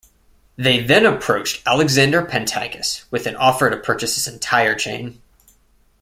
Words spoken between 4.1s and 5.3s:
his entire chain.